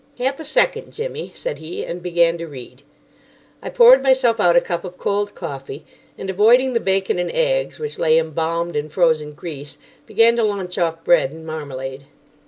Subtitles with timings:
[0.17, 2.81] "Half a second, Jimmy," said he, and began to read.
[3.61, 5.85] I poured myself out a cup of cold coffee,
[6.17, 9.77] and, avoiding the bacon and eggs, which lay embalmed in frozen grease,
[10.07, 12.05] began to lunch off bread and marmalade.